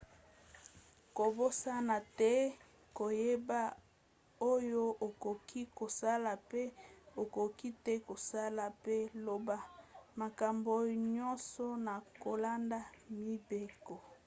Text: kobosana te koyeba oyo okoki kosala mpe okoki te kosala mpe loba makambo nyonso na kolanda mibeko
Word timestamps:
kobosana 1.15 1.97
te 2.19 2.31
koyeba 2.97 3.61
oyo 4.51 4.83
okoki 5.07 5.61
kosala 5.79 6.31
mpe 6.45 6.61
okoki 7.21 7.69
te 7.85 7.93
kosala 8.07 8.63
mpe 8.79 8.95
loba 9.25 9.57
makambo 10.21 10.71
nyonso 11.13 11.65
na 11.85 11.93
kolanda 12.23 12.79
mibeko 13.23 13.95